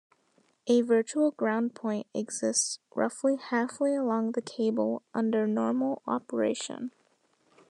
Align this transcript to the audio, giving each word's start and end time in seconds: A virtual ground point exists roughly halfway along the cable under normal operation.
A 0.65 0.81
virtual 0.81 1.29
ground 1.29 1.75
point 1.75 2.07
exists 2.11 2.79
roughly 2.95 3.35
halfway 3.35 3.93
along 3.93 4.31
the 4.31 4.41
cable 4.41 5.03
under 5.13 5.45
normal 5.45 6.01
operation. 6.07 6.89